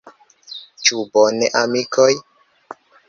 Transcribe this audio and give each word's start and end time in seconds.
Ĉu 0.87 1.03
bone, 1.17 1.49
amikoj? 1.61 2.11